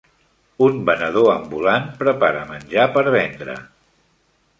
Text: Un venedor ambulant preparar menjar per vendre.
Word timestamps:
Un 0.67 0.77
venedor 0.89 1.29
ambulant 1.33 1.85
preparar 1.99 2.41
menjar 2.53 2.87
per 2.97 3.05
vendre. 3.17 3.59